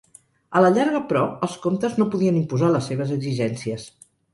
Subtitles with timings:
[0.59, 3.91] A la llarga però els comtes no podien imposar les seves exigències.